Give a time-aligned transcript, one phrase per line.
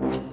[0.00, 0.31] you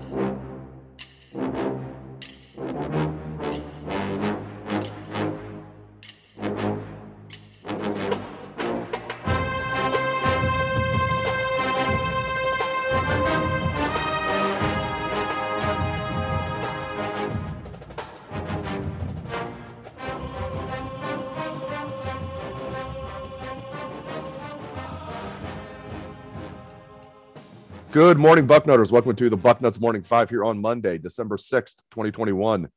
[27.99, 28.93] Good morning, Bucknutters.
[28.93, 32.69] Welcome to the Bucknuts Morning Five here on Monday, December 6th, 2021.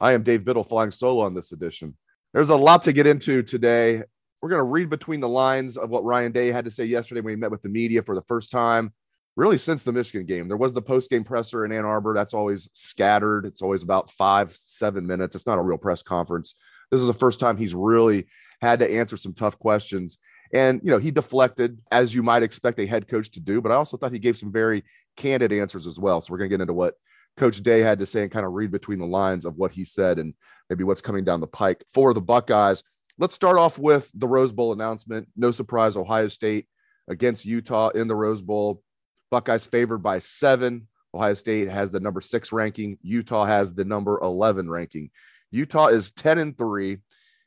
[0.00, 1.96] I am Dave Biddle flying solo on this edition.
[2.32, 4.04] There's a lot to get into today.
[4.40, 7.22] We're going to read between the lines of what Ryan Day had to say yesterday
[7.22, 8.92] when he met with the media for the first time,
[9.34, 10.46] really since the Michigan game.
[10.46, 12.14] There was the post game presser in Ann Arbor.
[12.14, 15.34] That's always scattered, it's always about five, seven minutes.
[15.34, 16.54] It's not a real press conference.
[16.92, 18.28] This is the first time he's really
[18.60, 20.18] had to answer some tough questions.
[20.52, 23.72] And, you know, he deflected as you might expect a head coach to do, but
[23.72, 24.84] I also thought he gave some very
[25.16, 26.20] candid answers as well.
[26.20, 26.94] So we're going to get into what
[27.36, 29.84] Coach Day had to say and kind of read between the lines of what he
[29.84, 30.34] said and
[30.68, 32.82] maybe what's coming down the pike for the Buckeyes.
[33.18, 35.28] Let's start off with the Rose Bowl announcement.
[35.36, 36.66] No surprise, Ohio State
[37.08, 38.82] against Utah in the Rose Bowl.
[39.30, 40.88] Buckeyes favored by seven.
[41.14, 42.98] Ohio State has the number six ranking.
[43.02, 45.10] Utah has the number 11 ranking.
[45.50, 46.98] Utah is 10 and three.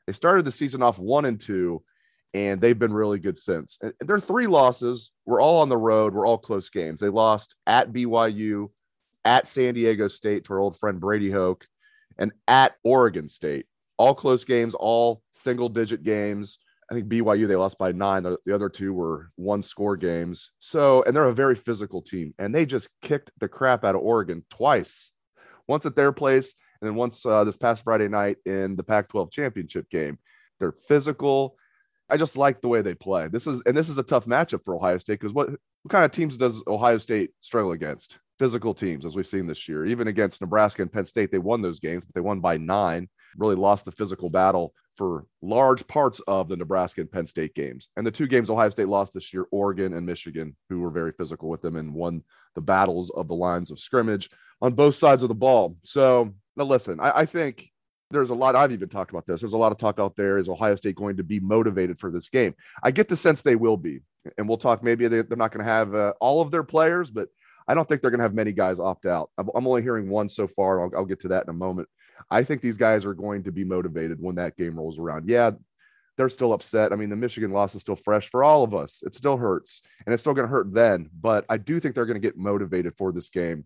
[0.07, 1.83] They started the season off one and two
[2.33, 3.77] and they've been really good since.
[3.81, 6.99] And their three losses were all on the road, were all close games.
[6.99, 8.69] They lost at BYU,
[9.25, 11.67] at San Diego State to our old friend Brady Hoke,
[12.17, 13.65] and at Oregon State.
[13.97, 16.57] All close games, all single digit games.
[16.89, 18.23] I think BYU they lost by nine.
[18.23, 20.51] The, the other two were one score games.
[20.59, 24.01] So, and they're a very physical team, and they just kicked the crap out of
[24.01, 25.11] Oregon twice.
[25.67, 29.31] Once at their place, and then once uh, this past Friday night in the Pac-12
[29.31, 30.17] championship game.
[30.59, 31.55] They're physical
[32.11, 33.27] I just like the way they play.
[33.27, 36.05] This is and this is a tough matchup for Ohio State because what, what kind
[36.05, 38.19] of teams does Ohio State struggle against?
[38.37, 39.85] Physical teams, as we've seen this year.
[39.85, 43.07] Even against Nebraska and Penn State, they won those games, but they won by nine.
[43.37, 47.87] Really lost the physical battle for large parts of the Nebraska and Penn State games.
[47.95, 51.11] And the two games Ohio State lost this year, Oregon and Michigan, who were very
[51.11, 52.23] physical with them and won
[52.55, 54.29] the battles of the lines of scrimmage
[54.61, 55.77] on both sides of the ball.
[55.83, 57.71] So now listen, I, I think
[58.11, 59.41] there's a lot I've even talked about this.
[59.41, 60.37] There's a lot of talk out there.
[60.37, 62.55] Is Ohio State going to be motivated for this game?
[62.83, 64.01] I get the sense they will be,
[64.37, 64.83] and we'll talk.
[64.83, 67.29] Maybe they're, not going to have uh, all of their players, but
[67.67, 69.29] I don't think they're going to have many guys opt out.
[69.37, 70.81] I'm, only hearing one so far.
[70.81, 71.87] I'll, I'll get to that in a moment.
[72.29, 75.27] I think these guys are going to be motivated when that game rolls around.
[75.27, 75.51] Yeah,
[76.17, 76.91] they're still upset.
[76.91, 79.01] I mean, the Michigan loss is still fresh for all of us.
[79.05, 81.09] It still hurts, and it's still going to hurt then.
[81.19, 83.65] But I do think they're going to get motivated for this game.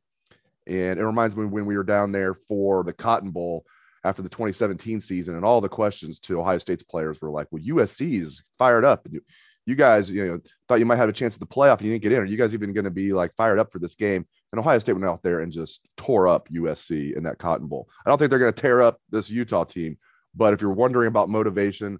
[0.68, 3.66] And it reminds me when we were down there for the Cotton Bowl
[4.06, 7.64] after the 2017 season, and all the questions to Ohio State's players were like, "Well,
[7.64, 9.22] USC is fired up, you,
[9.66, 11.92] you guys, you know, thought you might have a chance at the playoff, and you
[11.92, 12.20] didn't get in.
[12.20, 14.80] Are you guys even going to be like fired up for this game?" And Ohio
[14.80, 17.90] State went out there and just tore up USC in that Cotton Bowl.
[18.06, 19.98] I don't think they're going to tear up this Utah team,
[20.36, 22.00] but if you're wondering about motivation,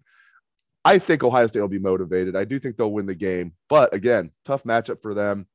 [0.86, 2.36] I think Ohio State will be motivated.
[2.36, 5.48] I do think they'll win the game, but again, tough matchup for them.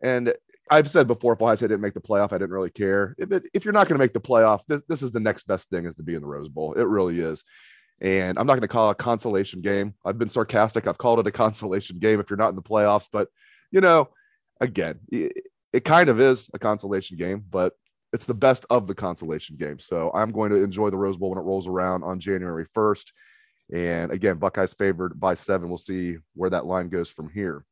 [0.00, 0.32] And
[0.70, 3.14] I've said before, if Ohio State didn't make the playoff, I didn't really care.
[3.18, 5.68] If, if you're not going to make the playoff, this, this, is the next best
[5.70, 6.74] thing is to be in the Rose Bowl.
[6.74, 7.44] It really is.
[8.00, 9.94] And I'm not going to call it a consolation game.
[10.04, 10.86] I've been sarcastic.
[10.86, 13.08] I've called it a consolation game if you're not in the playoffs.
[13.10, 13.28] But,
[13.70, 14.10] you know,
[14.60, 17.74] again, it, it kind of is a consolation game, but
[18.12, 19.78] it's the best of the consolation game.
[19.78, 23.12] So I'm going to enjoy the Rose Bowl when it rolls around on January 1st.
[23.72, 25.68] And again, Buckeyes favored by seven.
[25.68, 27.64] We'll see where that line goes from here.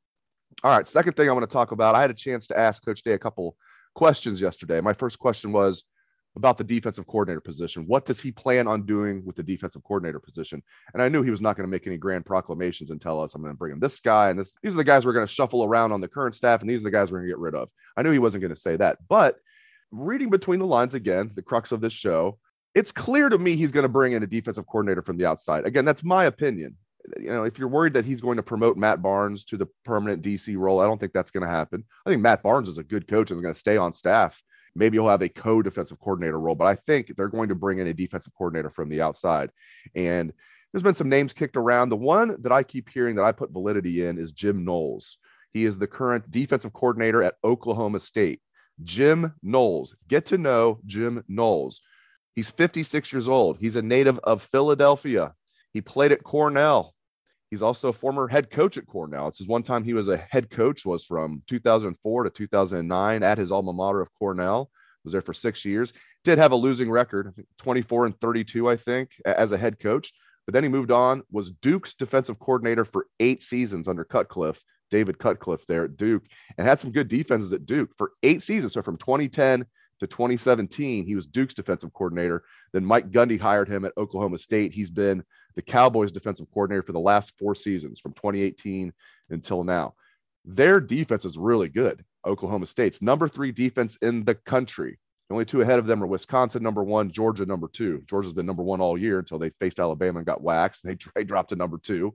[0.64, 1.94] All right, second thing I want to talk about.
[1.94, 3.56] I had a chance to ask Coach Day a couple
[3.94, 4.80] questions yesterday.
[4.80, 5.84] My first question was
[6.36, 7.84] about the defensive coordinator position.
[7.86, 10.62] What does he plan on doing with the defensive coordinator position?
[10.92, 13.34] And I knew he was not going to make any grand proclamations and tell us
[13.34, 14.52] I'm going to bring in this guy and this.
[14.62, 16.80] These are the guys we're going to shuffle around on the current staff, and these
[16.80, 17.70] are the guys we're going to get rid of.
[17.96, 19.36] I knew he wasn't going to say that, but
[19.90, 22.38] reading between the lines again, the crux of this show,
[22.74, 25.64] it's clear to me he's going to bring in a defensive coordinator from the outside.
[25.64, 26.76] Again, that's my opinion
[27.20, 30.22] you know, if you're worried that he's going to promote Matt Barnes to the permanent
[30.22, 31.84] DC role, I don't think that's going to happen.
[32.04, 34.42] I think Matt Barnes is a good coach and is going to stay on staff.
[34.74, 37.78] Maybe he'll have a co defensive coordinator role, but I think they're going to bring
[37.78, 39.50] in a defensive coordinator from the outside.
[39.94, 40.32] And
[40.72, 41.88] there's been some names kicked around.
[41.88, 45.16] The one that I keep hearing that I put validity in is Jim Knowles.
[45.52, 48.42] He is the current defensive coordinator at Oklahoma State.
[48.82, 49.94] Jim Knowles.
[50.06, 51.80] Get to know Jim Knowles.
[52.34, 53.56] He's 56 years old.
[53.58, 55.32] He's a native of Philadelphia.
[55.72, 56.94] He played at Cornell.
[57.50, 59.28] He's also a former head coach at Cornell.
[59.28, 63.38] It's his one time he was a head coach was from 2004 to 2009 at
[63.38, 64.70] his alma mater of Cornell.
[65.04, 65.92] Was there for six years.
[66.24, 70.12] Did have a losing record, 24 and 32, I think, as a head coach.
[70.44, 71.22] But then he moved on.
[71.30, 76.24] Was Duke's defensive coordinator for eight seasons under Cutcliffe David Cutcliffe there at Duke
[76.56, 78.72] and had some good defenses at Duke for eight seasons.
[78.74, 79.66] So from 2010
[80.00, 82.44] to 2017, he was Duke's defensive coordinator.
[82.72, 84.74] Then Mike Gundy hired him at Oklahoma State.
[84.74, 88.92] He's been the Cowboys defensive coordinator for the last four seasons from 2018
[89.30, 89.94] until now.
[90.44, 92.04] Their defense is really good.
[92.24, 94.98] Oklahoma State's number three defense in the country.
[95.28, 98.02] The only two ahead of them are Wisconsin, number one, Georgia, number two.
[98.06, 100.84] Georgia's been number one all year until they faced Alabama and got waxed.
[100.84, 102.14] They, they dropped to number two.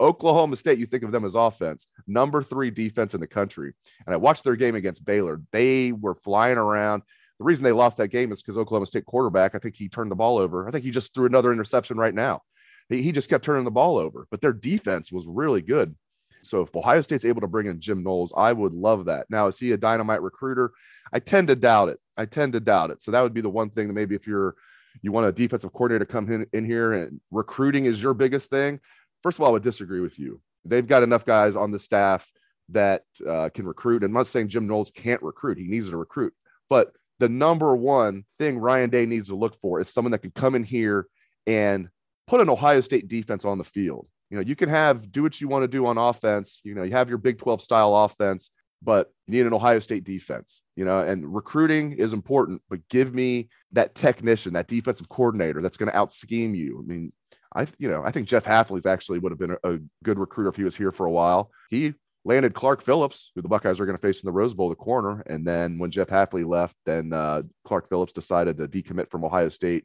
[0.00, 3.72] Oklahoma State, you think of them as offense, number three defense in the country.
[4.06, 5.40] And I watched their game against Baylor.
[5.52, 7.02] They were flying around.
[7.42, 10.12] The reason they lost that game is because Oklahoma State quarterback, I think he turned
[10.12, 10.68] the ball over.
[10.68, 12.42] I think he just threw another interception right now.
[12.88, 15.96] He, he just kept turning the ball over, but their defense was really good.
[16.44, 19.26] So if Ohio State's able to bring in Jim Knowles, I would love that.
[19.28, 20.70] Now, is he a dynamite recruiter?
[21.12, 21.98] I tend to doubt it.
[22.16, 23.02] I tend to doubt it.
[23.02, 24.54] So that would be the one thing that maybe if you're
[25.02, 28.50] you want a defensive coordinator to come in, in here and recruiting is your biggest
[28.50, 28.78] thing.
[29.24, 30.40] First of all, I would disagree with you.
[30.64, 32.30] They've got enough guys on the staff
[32.68, 34.04] that uh, can recruit.
[34.04, 35.58] And I'm not saying Jim Knowles can't recruit.
[35.58, 36.34] He needs to recruit.
[36.70, 40.32] But the number one thing Ryan Day needs to look for is someone that can
[40.32, 41.06] come in here
[41.46, 41.88] and
[42.26, 44.08] put an Ohio State defense on the field.
[44.28, 46.58] You know, you can have do what you want to do on offense.
[46.64, 48.50] You know, you have your Big 12 style offense,
[48.82, 53.14] but you need an Ohio State defense, you know, and recruiting is important, but give
[53.14, 56.84] me that technician, that defensive coordinator that's going to out scheme you.
[56.84, 57.12] I mean,
[57.54, 60.50] I, you know, I think Jeff Hafley's actually would have been a, a good recruiter
[60.50, 61.52] if he was here for a while.
[61.70, 64.68] He landed Clark Phillips, who the Buckeyes are going to face in the Rose Bowl,
[64.68, 65.22] the corner.
[65.26, 69.48] And then when Jeff Hafley left, then uh, Clark Phillips decided to decommit from Ohio
[69.48, 69.84] State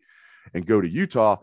[0.54, 1.38] and go to Utah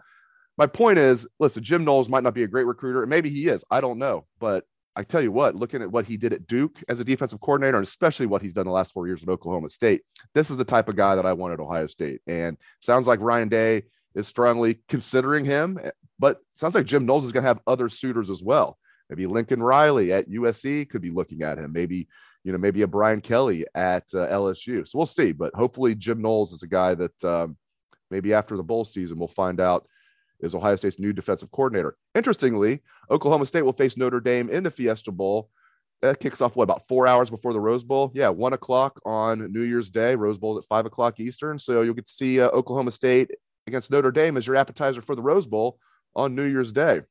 [0.57, 3.49] my point is, listen, Jim Knowles might not be a great recruiter, and maybe he
[3.49, 3.65] is.
[3.71, 4.65] I don't know, but
[4.97, 7.77] I tell you what, looking at what he did at Duke as a defensive coordinator,
[7.77, 10.03] and especially what he's done the last four years at Oklahoma State,
[10.35, 12.21] this is the type of guy that I want at Ohio State.
[12.29, 15.81] And sounds like Ryan Day is strongly considering him,
[16.21, 18.79] but sounds like Jim Knowles is going to have other suitors as well.
[19.15, 21.73] Maybe Lincoln Riley at USC could be looking at him.
[21.73, 22.09] Maybe
[22.43, 24.87] you know maybe a Brian Kelly at uh, LSU.
[24.89, 25.31] So we'll see.
[25.31, 27.57] But hopefully Jim Knowles is a guy that um,
[28.11, 29.87] maybe after the bowl season we'll find out
[30.41, 31.97] is Ohio State's new defensive coordinator.
[32.17, 35.49] Interestingly, Oklahoma State will face Notre Dame in the Fiesta Bowl.
[36.03, 38.11] That kicks off what about four hours before the Rose Bowl?
[38.15, 40.17] Yeah, one o'clock on New Year's Day.
[40.17, 41.61] Rose Bowl at five o'clock Eastern.
[41.61, 43.31] So you'll get to see uh, Oklahoma State
[43.69, 45.79] against Notre Dame as your appetizer for the Rose Bowl
[46.17, 47.03] on New Year's Day.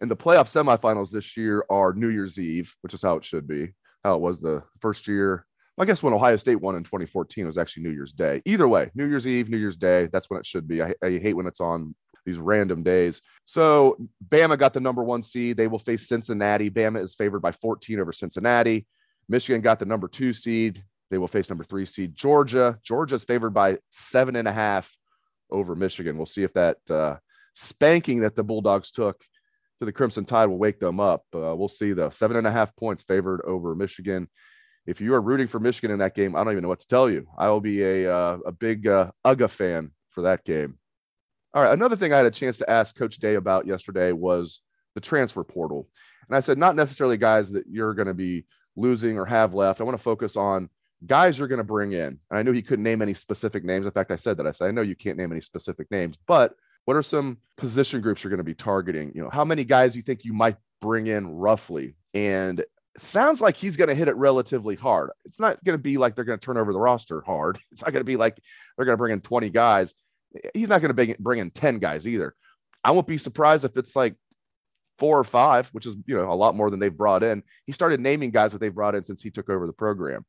[0.00, 3.46] And the playoff semifinals this year are New Year's Eve, which is how it should
[3.46, 3.72] be.
[4.02, 5.46] How it was the first year.
[5.78, 8.40] I guess when Ohio State won in 2014, it was actually New Year's Day.
[8.44, 10.82] Either way, New Year's Eve, New Year's Day, that's when it should be.
[10.82, 11.94] I, I hate when it's on
[12.24, 13.22] these random days.
[13.44, 13.96] So
[14.28, 15.56] Bama got the number one seed.
[15.56, 16.70] They will face Cincinnati.
[16.70, 18.86] Bama is favored by 14 over Cincinnati.
[19.28, 20.82] Michigan got the number two seed.
[21.10, 22.78] They will face number three seed Georgia.
[22.82, 24.94] Georgia is favored by seven and a half
[25.50, 26.16] over Michigan.
[26.16, 27.16] We'll see if that uh,
[27.54, 29.24] spanking that the Bulldogs took
[29.80, 31.24] to the Crimson Tide will wake them up.
[31.34, 32.10] Uh, we'll see though.
[32.10, 34.28] Seven and a half points favored over Michigan.
[34.86, 36.86] If you are rooting for Michigan in that game, I don't even know what to
[36.86, 37.26] tell you.
[37.36, 40.78] I will be a uh, a big uh, UGA fan for that game.
[41.52, 41.72] All right.
[41.72, 44.60] Another thing I had a chance to ask Coach Day about yesterday was
[44.94, 45.88] the transfer portal.
[46.28, 48.46] And I said, not necessarily guys that you're going to be
[48.76, 49.80] losing or have left.
[49.80, 50.68] I want to focus on
[51.04, 52.18] guys you're going to bring in.
[52.30, 53.86] And I knew he couldn't name any specific names.
[53.86, 54.46] In fact, I said that.
[54.46, 56.54] I said, I know you can't name any specific names, but
[56.90, 59.12] what are some position groups you're going to be targeting?
[59.14, 61.94] You know, how many guys you think you might bring in roughly?
[62.14, 62.64] And
[62.98, 65.10] sounds like he's going to hit it relatively hard.
[65.24, 67.58] It's not going to be like they're going to turn over the roster hard.
[67.72, 68.40] It's not going to be like
[68.76, 69.94] they're going to bring in 20 guys
[70.54, 72.34] he's not going to bring in 10 guys either.
[72.82, 74.14] I won't be surprised if it's like
[74.98, 77.42] four or five, which is, you know, a lot more than they've brought in.
[77.66, 80.24] He started naming guys that they've brought in since he took over the program,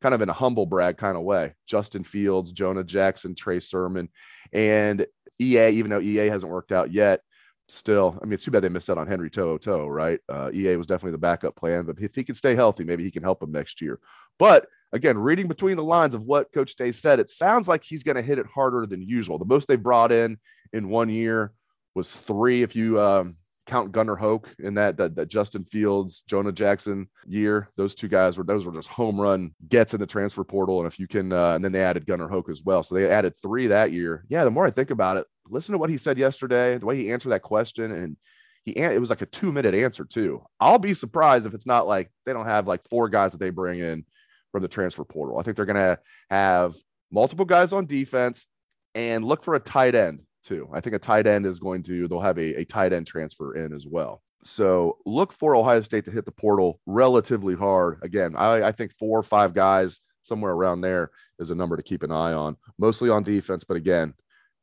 [0.00, 1.54] kind of in a humble brag kind of way.
[1.66, 4.08] Justin Fields, Jonah Jackson, Trey Sermon,
[4.52, 5.06] and
[5.42, 7.20] EA, even though EA hasn't worked out yet,
[7.68, 10.20] still, I mean, it's too bad they missed out on Henry To'oTo'o, right?
[10.28, 13.10] Uh, EA was definitely the backup plan, but if he can stay healthy, maybe he
[13.10, 13.98] can help them next year.
[14.38, 18.02] But again, reading between the lines of what Coach Day said, it sounds like he's
[18.02, 19.38] going to hit it harder than usual.
[19.38, 20.38] The most they brought in
[20.72, 21.52] in one year
[21.94, 26.52] was three, if you um, count Gunnar Hoke in that, that, that Justin Fields, Jonah
[26.52, 27.70] Jackson year.
[27.76, 30.78] Those two guys were those were just home run gets in the transfer portal.
[30.78, 33.08] And if you can, uh, and then they added Gunnar Hoke as well, so they
[33.08, 34.24] added three that year.
[34.28, 36.96] Yeah, the more I think about it, listen to what he said yesterday, the way
[36.96, 38.16] he answered that question, and
[38.64, 40.42] he it was like a two minute answer too.
[40.60, 43.50] I'll be surprised if it's not like they don't have like four guys that they
[43.50, 44.04] bring in
[44.52, 45.38] from the transfer portal.
[45.38, 45.98] I think they're to
[46.30, 46.76] have
[47.10, 48.46] multiple guys on defense
[48.94, 50.68] and look for a tight end too.
[50.72, 53.54] I think a tight end is going to, they'll have a, a tight end transfer
[53.54, 54.22] in as well.
[54.44, 58.00] So look for Ohio State to hit the portal relatively hard.
[58.02, 61.82] Again, I, I think four or five guys somewhere around there is a number to
[61.82, 64.14] keep an eye on, mostly on defense, but again,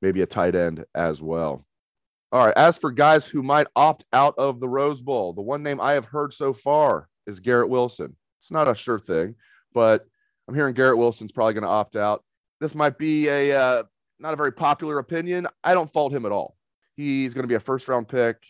[0.02, 1.64] maybe a tight end as well.
[2.32, 2.54] All right.
[2.56, 5.94] As for guys who might opt out of the Rose Bowl, the one name I
[5.94, 8.16] have heard so far is Garrett Wilson.
[8.40, 9.36] It's not a sure thing,
[9.74, 10.06] but
[10.48, 12.24] I'm hearing Garrett Wilson's probably going to opt out.
[12.60, 13.84] This might be a uh,
[14.20, 15.48] not a very popular opinion.
[15.64, 16.56] I don't fault him at all.
[16.96, 18.46] He's going to be a first round pick.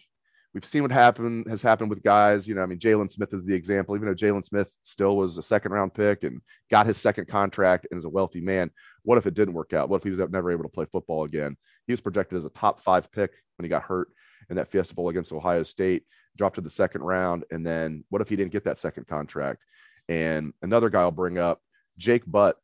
[0.54, 2.48] We've seen what happened has happened with guys.
[2.48, 3.96] You know, I mean, Jaylon Smith is the example.
[3.96, 6.42] Even though Jaylon Smith still was a second round pick and
[6.72, 8.72] got his second contract and is a wealthy man,
[9.04, 9.90] what if it didn't work out?
[9.90, 11.56] What if he was never able to play football again?
[11.86, 14.10] He was projected as a top five pick when he got hurt
[14.50, 16.04] in that Fiesta Bowl against Ohio State,
[16.36, 19.64] dropped to the second round, and then what if he didn't get that second contract?
[20.08, 21.62] And another guy I'll bring up,
[22.00, 22.58] Jake Butt,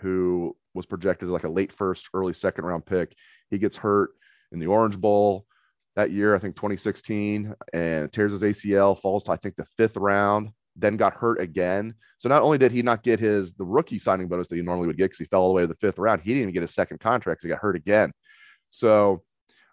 [0.00, 3.14] who was projected as like a late first, early second round pick.
[3.50, 4.10] He gets hurt
[4.50, 5.46] in the Orange Bowl
[5.96, 9.96] that year, I think 2016, and tears his ACL, falls to I think the fifth
[9.96, 11.94] round, then got hurt again.
[12.18, 14.86] So not only did he not get his the rookie signing bonus that he normally
[14.86, 16.54] would get because he fell all the way to the fifth round, he didn't even
[16.54, 17.42] get his second contract.
[17.42, 18.12] He got hurt again.
[18.70, 19.22] So,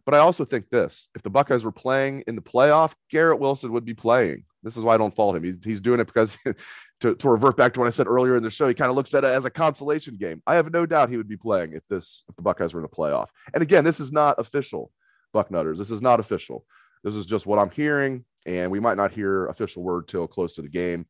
[0.06, 3.72] but I also think this: if the Buckeyes were playing in the playoff, Garrett Wilson
[3.74, 4.44] would be playing.
[4.64, 5.44] This is why I don't fault him.
[5.44, 6.38] He's, he's doing it because
[7.02, 8.96] to, to revert back to what I said earlier in the show, he kind of
[8.96, 10.42] looks at it as a consolation game.
[10.46, 12.88] I have no doubt he would be playing if this if the Buckeyes were in
[12.90, 13.28] the playoff.
[13.54, 14.92] And again, this is not official,
[15.34, 15.78] Bucknutters.
[15.78, 16.66] This is not official.
[17.04, 20.54] This is just what I'm hearing, and we might not hear official word till close
[20.56, 21.06] to the game.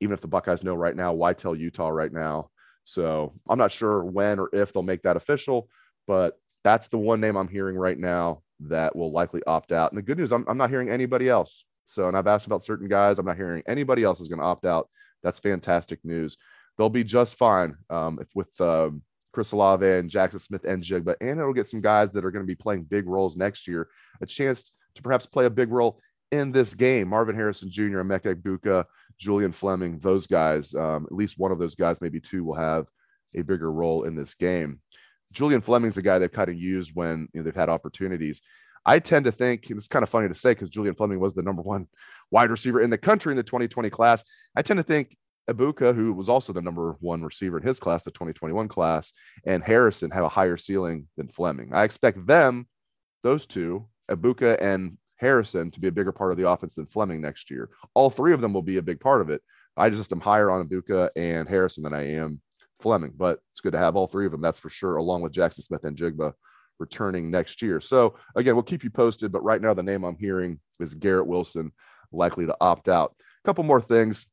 [0.00, 2.50] Even if the Buckeyes know right now, why tell Utah right now?
[2.84, 5.68] So I'm not sure when or if they'll make that official,
[6.06, 9.92] but that's the one name I'm hearing right now that will likely opt out.
[9.92, 11.64] And the good news, I'm, I'm not hearing anybody else.
[11.86, 13.18] So, and I've asked about certain guys.
[13.18, 14.88] I'm not hearing anybody else is going to opt out.
[15.22, 16.36] That's fantastic news.
[16.76, 19.02] They'll be just fine um, if with um,
[19.34, 22.54] Chris Olave and Jackson Smith-Njigba, and it'll get some guys that are going to be
[22.54, 23.88] playing big roles next year
[24.20, 26.00] a chance to perhaps play a big role
[26.30, 27.08] in this game.
[27.08, 28.84] Marvin Harrison Jr., Emeka Egbuka,
[29.18, 32.86] Julian Fleming, those guys, um, at least one of those guys, maybe two, will have
[33.34, 34.80] a bigger role in this game.
[35.32, 38.40] Julian Fleming's a guy they've kind of used when you know, they've had opportunities.
[38.86, 41.34] I tend to think, and it's kind of funny to say because Julian Fleming was
[41.34, 41.88] the number one
[42.30, 44.22] wide receiver in the country in the 2020 class.
[44.54, 45.16] I tend to think
[45.50, 49.12] Egbuka, who was also the number one receiver in his class, the 2021 class,
[49.44, 51.70] and Harrison have a higher ceiling than Fleming.
[51.72, 52.66] I expect them,
[53.22, 57.20] those two, Egbuka and Harrison, to be a bigger part of the offense than Fleming
[57.20, 57.70] next year.
[57.94, 59.42] All three of them will be a big part of it.
[59.76, 62.40] I just am higher on Egbuka and Harrison than I am
[62.80, 65.32] Fleming, but it's good to have all three of them, that's for sure, along with
[65.32, 66.32] Jackson Smith-Njigba
[66.78, 67.80] returning next year.
[67.80, 69.32] So again, we'll keep you posted.
[69.32, 71.72] But right now, the name I'm hearing is Garrett Wilson,
[72.12, 73.14] likely to opt out.
[73.20, 74.26] A couple more things.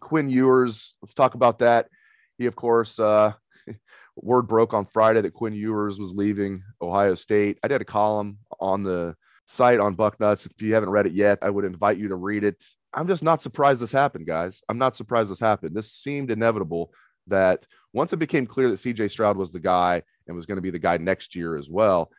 [0.00, 1.88] Quinn Ewers, let's talk about that.
[2.36, 3.32] He, of course, uh,
[4.16, 7.58] word broke on Friday that Quinn Ewers was leaving Ohio State.
[7.62, 10.46] I did a column on the site on Bucknuts.
[10.46, 12.62] If you haven't read it yet, I would invite you to read it.
[12.94, 14.62] I'm just not surprised this happened, guys.
[14.68, 15.74] I'm not surprised this happened.
[15.74, 16.90] This seemed inevitable
[17.26, 20.62] that once it became clear that CJ Stroud was the guy and was going to
[20.62, 22.10] be the guy next year as well,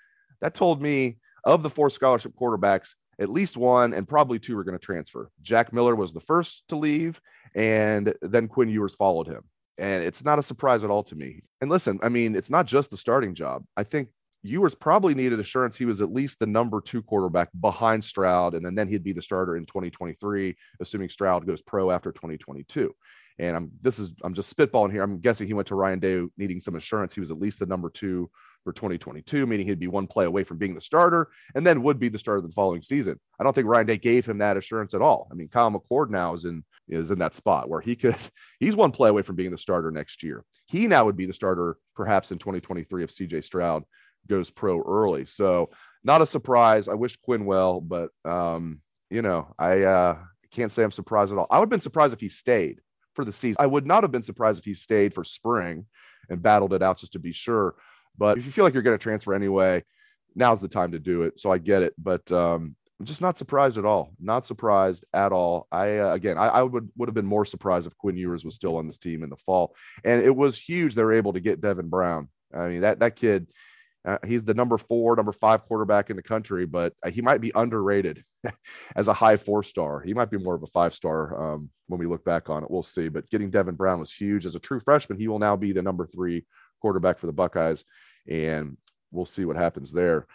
[0.41, 4.63] that told me of the four scholarship quarterbacks, at least one and probably two are
[4.63, 5.29] going to transfer.
[5.41, 7.19] Jack Miller was the first to leave,
[7.55, 9.43] and then Quinn Ewers followed him.
[9.77, 11.43] And it's not a surprise at all to me.
[11.61, 13.63] And listen, I mean, it's not just the starting job.
[13.77, 14.09] I think
[14.43, 18.65] Ewers probably needed assurance he was at least the number two quarterback behind Stroud, and
[18.65, 22.93] then, then he'd be the starter in 2023, assuming Stroud goes pro after 2022.
[23.37, 25.01] And I'm this is I'm just spitballing here.
[25.01, 27.65] I'm guessing he went to Ryan Day needing some assurance he was at least the
[27.65, 28.29] number two
[28.63, 31.99] for 2022, meaning he'd be one play away from being the starter and then would
[31.99, 33.19] be the starter the following season.
[33.39, 35.27] I don't think Ryan Day gave him that assurance at all.
[35.31, 38.15] I mean, Kyle McCord now is in is in that spot where he could
[38.59, 40.43] he's one play away from being the starter next year.
[40.65, 43.83] He now would be the starter perhaps in 2023 if CJ Stroud
[44.27, 45.25] goes pro early.
[45.25, 45.69] So
[46.03, 46.87] not a surprise.
[46.87, 50.17] I wish Quinn well, but um, you know, I uh
[50.51, 51.47] can't say I'm surprised at all.
[51.49, 52.81] I would have been surprised if he stayed
[53.13, 53.57] for the season.
[53.59, 55.85] I would not have been surprised if he stayed for spring
[56.29, 57.75] and battled it out just to be sure.
[58.19, 59.83] But if you feel like you're going to transfer anyway,
[60.35, 61.39] now's the time to do it.
[61.39, 64.11] So I get it, but um, I'm just not surprised at all.
[64.19, 65.67] Not surprised at all.
[65.71, 68.55] I uh, again, I, I, would would have been more surprised if Quinn Ewers was
[68.55, 69.73] still on this team in the fall.
[70.03, 72.27] And it was huge they were able to get Devin Brown.
[72.53, 73.47] I mean that that kid
[74.05, 77.41] uh, he's the number four, number five quarterback in the country, but uh, he might
[77.41, 78.23] be underrated
[78.95, 79.99] as a high four star.
[79.99, 82.71] He might be more of a five star um, when we look back on it.
[82.71, 83.09] We'll see.
[83.09, 85.19] But getting Devin Brown was huge as a true freshman.
[85.19, 86.45] He will now be the number three
[86.81, 87.83] quarterback for the Buckeyes,
[88.29, 88.77] and
[89.11, 90.27] we'll see what happens there.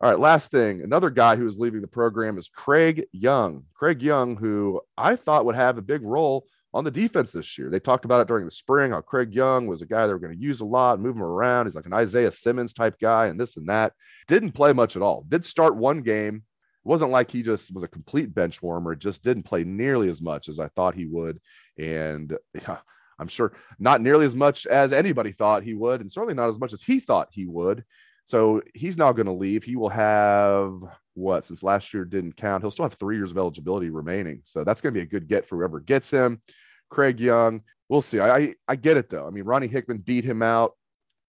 [0.00, 0.82] All right, last thing.
[0.82, 3.64] Another guy who is leaving the program is Craig Young.
[3.72, 7.70] Craig Young, who I thought would have a big role on the defense this year.
[7.70, 8.90] They talked about it during the spring.
[8.90, 11.22] How Craig Young was a guy they were going to use a lot, move him
[11.22, 11.64] around.
[11.64, 13.94] He's like an Isaiah Simmons type guy, and this and that.
[14.28, 15.24] Didn't play much at all.
[15.26, 16.36] Did start one game.
[16.36, 18.94] It wasn't like he just was a complete bench warmer.
[18.94, 21.40] Just didn't play nearly as much as I thought he would.
[21.78, 22.78] And yeah,
[23.18, 26.58] I'm sure not nearly as much as anybody thought he would, and certainly not as
[26.58, 27.84] much as he thought he would.
[28.26, 29.62] So he's now going to leave.
[29.62, 30.80] He will have
[31.14, 32.62] what since last year didn't count.
[32.62, 34.42] He'll still have three years of eligibility remaining.
[34.44, 36.42] So that's going to be a good get for whoever gets him.
[36.90, 38.18] Craig Young, we'll see.
[38.18, 39.26] I, I, I get it though.
[39.26, 40.72] I mean, Ronnie Hickman beat him out,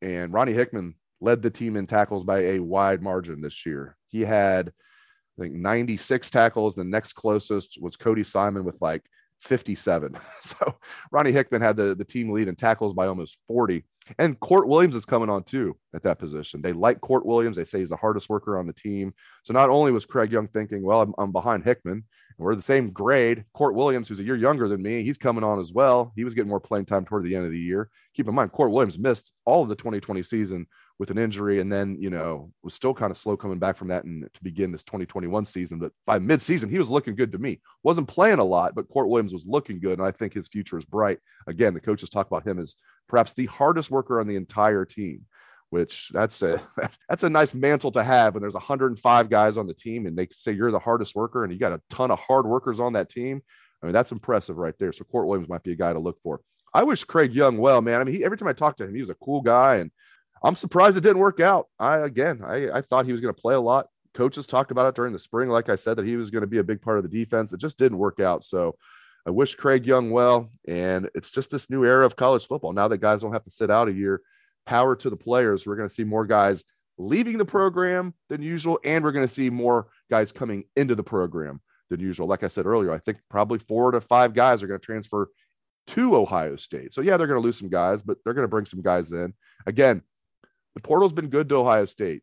[0.02, 3.96] and Ronnie Hickman led the team in tackles by a wide margin this year.
[4.08, 4.72] He had,
[5.38, 6.76] I think, 96 tackles.
[6.76, 9.04] The next closest was Cody Simon with like
[9.42, 10.18] 57.
[10.42, 10.78] So
[11.12, 13.84] Ronnie Hickman had the, the team lead in tackles by almost 40.
[14.18, 16.62] And Kourt Williams is coming on too at that position.
[16.62, 17.58] They like Kourt Williams.
[17.58, 19.14] They say he's the hardest worker on the team.
[19.44, 22.04] So not only was Craig Young thinking, well, I'm, I'm behind Hickman, and
[22.38, 23.44] we're the same grade.
[23.56, 26.14] Kourt Williams, who's a year younger than me, he's coming on as well.
[26.16, 27.90] He was getting more playing time toward the end of the year.
[28.16, 30.68] Keep in mind, Kourt Williams missed all of the 2020 season
[31.00, 33.90] with an injury and then you know was still kind of slow coming back from
[33.90, 37.38] that and to begin this 2021 season but by mid-season he was looking good to
[37.38, 37.62] me.
[37.84, 40.78] Wasn't playing a lot but Kourt Williams was looking good and i think his future
[40.78, 41.20] is bright.
[41.46, 42.76] Again the coaches talk about him as
[43.08, 45.26] perhaps the hardest worker on the entire team
[45.70, 46.62] which that's a
[47.10, 50.28] that's a nice mantle to have when there's 105 guys on the team and they
[50.32, 53.10] say you're the hardest worker and you got a ton of hard workers on that
[53.10, 53.42] team.
[53.84, 54.94] I mean that's impressive right there.
[54.94, 56.42] So Kourt Williams might be a guy to look for.
[56.74, 58.02] I wish Craig Young well, man.
[58.02, 59.90] I mean, he, every time I talked to him, he was a cool guy, and
[60.44, 61.68] I'm surprised it didn't work out.
[61.80, 63.88] I again, I, I thought he was going to play a lot.
[64.14, 66.48] Coaches talked about it during the spring, like I said, that he was going to
[66.48, 67.54] be a big part of the defense.
[67.54, 68.44] It just didn't work out.
[68.44, 68.76] So
[69.28, 70.50] I wish Craig Young well.
[70.68, 72.74] And it's just this new era of college football.
[72.74, 74.22] Now that guys don't have to sit out a year,
[74.66, 75.68] power to the players.
[75.68, 76.64] We're going to see more guys
[76.98, 81.04] leaving the program than usual, and we're going to see more guys coming into the
[81.04, 82.28] program than usual.
[82.28, 85.30] Like I said earlier, I think probably four to five guys are going to transfer
[85.88, 86.94] to Ohio State.
[86.94, 89.12] So yeah, they're going to lose some guys, but they're going to bring some guys
[89.12, 89.34] in.
[89.66, 90.02] Again,
[90.78, 92.22] the portal's been good to Ohio State.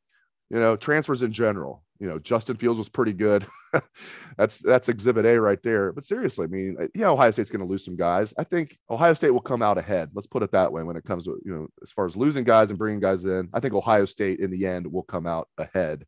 [0.48, 1.82] You know, transfers in general.
[1.98, 3.46] You know, Justin Fields was pretty good.
[4.36, 5.92] that's that's exhibit A right there.
[5.92, 8.32] But seriously, I mean, yeah, Ohio State's going to lose some guys.
[8.38, 10.10] I think Ohio State will come out ahead.
[10.14, 12.44] Let's put it that way when it comes to, you know, as far as losing
[12.44, 13.48] guys and bringing guys in.
[13.52, 16.04] I think Ohio State in the end will come out ahead.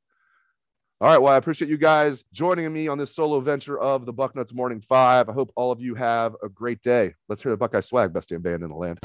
[1.01, 1.19] All right.
[1.19, 4.81] Well, I appreciate you guys joining me on this solo venture of the Bucknuts Morning
[4.81, 5.29] Five.
[5.29, 7.15] I hope all of you have a great day.
[7.29, 8.99] Let's hear the Buckeye swag, best damn band in the land.